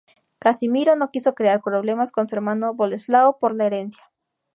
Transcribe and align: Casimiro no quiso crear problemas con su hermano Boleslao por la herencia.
Casimiro 0.39 0.95
no 0.95 1.11
quiso 1.11 1.35
crear 1.35 1.61
problemas 1.61 2.11
con 2.11 2.27
su 2.27 2.33
hermano 2.33 2.73
Boleslao 2.73 3.37
por 3.37 3.55
la 3.55 3.67
herencia. 3.67 4.03